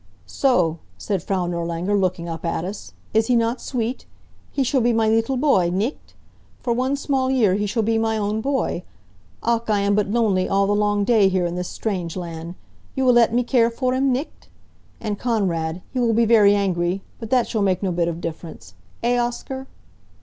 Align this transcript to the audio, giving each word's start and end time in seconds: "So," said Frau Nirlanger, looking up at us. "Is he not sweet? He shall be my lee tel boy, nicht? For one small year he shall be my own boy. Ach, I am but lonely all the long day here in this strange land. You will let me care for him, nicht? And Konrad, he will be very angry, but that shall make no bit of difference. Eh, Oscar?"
"So," 0.25 0.79
said 0.97 1.21
Frau 1.21 1.45
Nirlanger, 1.45 1.95
looking 1.95 2.27
up 2.27 2.43
at 2.43 2.65
us. 2.65 2.93
"Is 3.13 3.27
he 3.27 3.35
not 3.35 3.61
sweet? 3.61 4.07
He 4.51 4.63
shall 4.63 4.81
be 4.81 4.93
my 4.93 5.07
lee 5.07 5.21
tel 5.21 5.37
boy, 5.37 5.69
nicht? 5.71 6.15
For 6.63 6.73
one 6.73 6.95
small 6.95 7.29
year 7.29 7.53
he 7.53 7.67
shall 7.67 7.83
be 7.83 7.99
my 7.99 8.17
own 8.17 8.41
boy. 8.41 8.81
Ach, 9.43 9.61
I 9.69 9.81
am 9.81 9.93
but 9.93 10.07
lonely 10.09 10.49
all 10.49 10.65
the 10.65 10.73
long 10.73 11.03
day 11.03 11.29
here 11.29 11.45
in 11.45 11.53
this 11.53 11.67
strange 11.69 12.15
land. 12.17 12.55
You 12.95 13.05
will 13.05 13.13
let 13.13 13.31
me 13.31 13.43
care 13.43 13.69
for 13.69 13.93
him, 13.93 14.11
nicht? 14.11 14.49
And 14.99 15.19
Konrad, 15.19 15.83
he 15.93 15.99
will 15.99 16.13
be 16.13 16.25
very 16.25 16.55
angry, 16.55 17.03
but 17.19 17.29
that 17.29 17.47
shall 17.47 17.61
make 17.61 17.83
no 17.83 17.91
bit 17.91 18.07
of 18.07 18.21
difference. 18.21 18.73
Eh, 19.03 19.19
Oscar?" 19.19 19.67